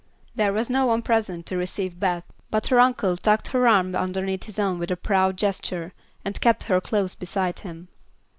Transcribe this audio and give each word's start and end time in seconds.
There 0.33 0.51
was 0.51 0.67
no 0.67 0.87
one 0.87 1.03
present 1.03 1.45
to 1.45 1.57
receive 1.57 1.99
Beth, 1.99 2.23
but 2.49 2.65
her 2.69 2.79
uncle 2.79 3.15
tucked 3.17 3.49
her 3.49 3.67
arm 3.67 3.93
underneath 3.95 4.45
his 4.45 4.57
own 4.57 4.79
with 4.79 4.89
a 4.89 4.95
proud 4.95 5.37
gesture 5.37 5.93
and 6.25 6.41
kept 6.41 6.63
her 6.63 6.81
close 6.81 7.13
beside 7.13 7.59
him. 7.59 7.87